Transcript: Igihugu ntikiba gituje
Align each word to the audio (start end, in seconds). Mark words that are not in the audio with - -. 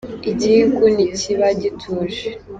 Igihugu 0.31 0.81
ntikiba 0.95 1.47
gituje 1.61 2.27